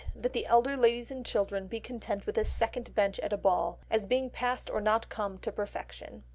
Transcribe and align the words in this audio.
That 0.15 0.33
the 0.33 0.47
elder 0.47 0.75
ladies 0.75 1.11
and 1.11 1.23
children 1.23 1.67
be 1.67 1.79
content 1.79 2.25
with 2.25 2.35
a 2.39 2.43
second 2.43 2.95
bench 2.95 3.19
at 3.19 3.33
a 3.33 3.37
ball, 3.37 3.77
as 3.91 4.07
being 4.07 4.31
past 4.31 4.67
or 4.71 4.81
not 4.81 5.09
come 5.09 5.37
to 5.37 5.51
perfection. 5.51 6.23